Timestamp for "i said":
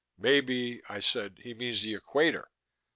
0.89-1.37